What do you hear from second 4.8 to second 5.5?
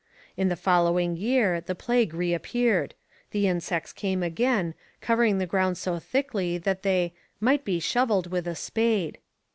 covering the